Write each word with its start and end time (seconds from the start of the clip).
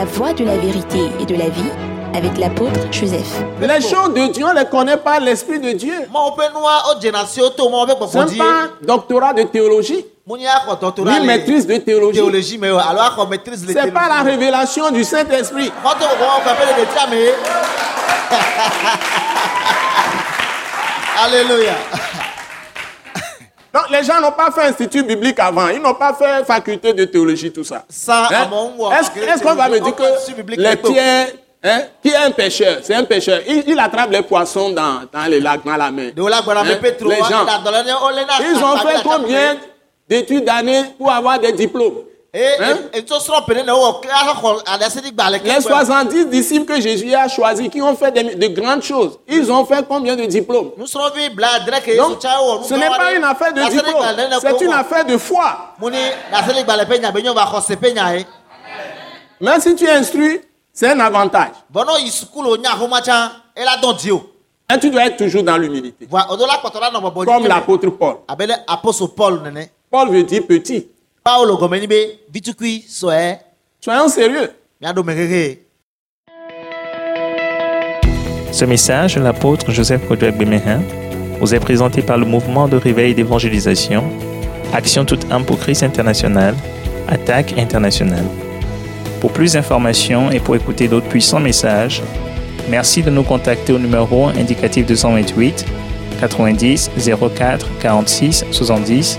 La 0.00 0.06
voie 0.06 0.32
de 0.32 0.44
la 0.46 0.56
vérité 0.56 1.10
et 1.20 1.26
de 1.26 1.34
la 1.34 1.50
vie 1.50 1.70
avec 2.14 2.38
l'apôtre 2.38 2.80
Joseph. 2.90 3.42
Les 3.60 3.82
choses 3.82 4.14
de 4.14 4.32
Dieu, 4.32 4.46
on 4.46 4.54
ne 4.54 4.60
les 4.60 4.64
connaît 4.64 4.96
pas 4.96 5.20
l'Esprit 5.20 5.60
de 5.60 5.72
Dieu. 5.72 5.92
Ce 5.92 6.06
n'est 8.18 8.38
pas 8.38 8.62
un 8.62 8.70
doctorat 8.80 9.34
de 9.34 9.42
théologie, 9.42 10.06
ni 10.26 10.46
maîtrise 11.26 11.66
de 11.66 11.76
théologie. 11.76 12.18
Ce 12.18 13.74
n'est 13.74 13.92
pas 13.92 14.08
la 14.08 14.22
révélation 14.22 14.90
du 14.90 15.04
Saint-Esprit. 15.04 15.70
Alléluia. 21.26 21.74
Donc 23.72 23.84
les 23.90 24.02
gens 24.02 24.20
n'ont 24.20 24.32
pas 24.32 24.50
fait 24.50 24.62
institut 24.68 25.02
biblique 25.04 25.38
avant, 25.38 25.68
ils 25.68 25.80
n'ont 25.80 25.94
pas 25.94 26.12
fait 26.14 26.44
faculté 26.44 26.92
de 26.92 27.04
théologie, 27.04 27.52
tout 27.52 27.62
ça. 27.64 27.84
Ça, 27.88 28.26
Hein? 28.30 28.42
à 28.42 28.48
mon 28.48 28.70
mot, 28.70 28.90
Est-ce 28.92 29.42
qu'on 29.42 29.54
va 29.54 29.68
me 29.68 29.78
dire 29.78 29.94
que 29.94 30.02
les 30.56 30.76
pierres, 30.92 31.28
hein, 31.62 31.80
qui 32.02 32.08
est 32.08 32.16
un 32.16 32.30
pêcheur, 32.32 32.78
c'est 32.82 32.94
un 32.94 33.04
pêcheur, 33.04 33.40
il, 33.46 33.62
il 33.68 33.78
attrape 33.78 34.10
les 34.10 34.22
poissons 34.22 34.70
dans, 34.70 35.02
dans 35.12 35.24
les 35.28 35.38
lacs, 35.40 35.64
dans 35.64 35.76
la 35.76 35.90
mer. 35.90 36.12
Hein? 36.62 36.78
Les 37.10 37.16
gens, 37.30 37.44
ils 38.40 38.56
ont 38.64 38.76
fait 38.78 39.02
combien 39.04 39.56
d'études 40.08 40.44
d'années 40.44 40.84
pour 40.98 41.12
avoir 41.12 41.38
des 41.38 41.52
diplômes? 41.52 41.98
Hein? 42.32 42.76
Les 45.44 45.60
70 45.60 46.26
disciples 46.26 46.64
que 46.64 46.80
Jésus 46.80 47.12
a 47.12 47.26
choisis, 47.26 47.68
qui 47.68 47.82
ont 47.82 47.96
fait 47.96 48.12
de 48.12 48.46
grandes 48.48 48.82
choses, 48.82 49.18
ils 49.26 49.50
ont 49.50 49.64
fait 49.64 49.84
combien 49.88 50.14
de 50.14 50.24
diplômes? 50.26 50.70
Donc, 50.78 50.88
ce 50.88 52.74
n'est 52.74 52.88
pas 52.88 53.14
une 53.14 53.24
affaire 53.24 53.52
de 53.52 53.62
diplôme, 53.68 54.04
c'est 54.40 54.60
une 54.64 54.72
affaire 54.72 55.04
de 55.04 55.16
foi. 55.16 55.74
ye 58.16 58.26
Mais 59.40 59.58
si 59.60 59.74
tu 59.74 59.84
es 59.86 59.90
instruit, 59.90 60.40
c'est 60.72 60.90
un 60.90 61.00
avantage. 61.00 61.48
Et 64.72 64.78
tu 64.78 64.90
dois 64.90 65.06
être 65.06 65.16
toujours 65.16 65.42
dans 65.42 65.56
l'humilité. 65.56 66.06
Comme 66.06 67.46
l'apôtre 67.46 67.90
Paul. 67.90 68.18
paul 69.16 69.42
nene 69.42 69.66
Paul 69.90 70.10
veut 70.10 70.22
dire 70.22 70.46
petit. 70.46 70.86
Paul 71.22 71.48
gɔme 71.56 71.80
ni 71.80 71.86
be 71.86 72.18
vitukui 72.32 72.84
sɔɛ 72.88 73.38
Soyons 73.82 74.08
sérieux. 74.08 74.50
Ce 78.52 78.64
message 78.66 79.14
de 79.14 79.20
l'apôtre 79.20 79.70
Joseph 79.70 80.06
Kodouak 80.06 80.36
Bemehin 80.36 80.82
vous 81.40 81.54
est 81.54 81.60
présenté 81.60 82.02
par 82.02 82.18
le 82.18 82.26
mouvement 82.26 82.68
de 82.68 82.76
réveil 82.76 83.12
et 83.12 83.14
d'évangélisation, 83.14 84.04
Action 84.74 85.06
toute 85.06 85.30
âme 85.32 85.46
pour 85.46 85.58
Christ 85.58 85.82
international, 85.82 86.54
Attaque 87.08 87.54
internationale. 87.58 88.26
Pour 89.20 89.32
plus 89.32 89.54
d'informations 89.54 90.30
et 90.30 90.40
pour 90.40 90.56
écouter 90.56 90.88
d'autres 90.88 91.08
puissants 91.08 91.40
messages, 91.40 92.02
merci 92.68 93.02
de 93.02 93.10
nous 93.10 93.22
contacter 93.22 93.72
au 93.72 93.78
numéro 93.78 94.26
indicatif 94.28 94.86
228 94.86 95.64
90 96.20 96.90
04 97.34 97.66
46 97.80 98.44
70 98.50 99.18